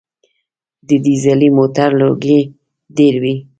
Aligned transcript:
د 0.87 0.89
ډیزلي 1.05 1.49
موټر 1.57 1.89
لوګی 2.01 2.39
ډېر 2.97 3.13
وي. 3.23 3.35